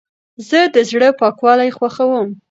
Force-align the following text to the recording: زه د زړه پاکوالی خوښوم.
زه 0.49 0.59
د 0.75 0.77
زړه 0.89 1.09
پاکوالی 1.19 1.69
خوښوم. 1.77 2.29